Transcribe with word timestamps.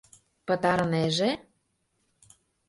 Пытарынеже... 0.45 1.29